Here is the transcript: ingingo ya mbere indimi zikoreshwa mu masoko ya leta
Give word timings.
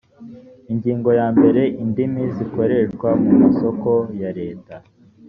ingingo 0.71 1.09
ya 1.19 1.27
mbere 1.35 1.61
indimi 1.83 2.23
zikoreshwa 2.35 3.09
mu 3.21 3.31
masoko 3.41 3.91
ya 4.21 4.29
leta 4.39 4.75